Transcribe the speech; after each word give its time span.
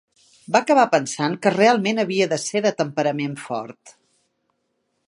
Va 0.53 0.61
acabar 0.63 0.85
pensant 0.93 1.35
que 1.43 1.51
realment 1.57 2.05
havia 2.05 2.29
d'ésser 2.33 2.63
de 2.69 2.73
temperament 2.81 3.39
fort 3.47 3.97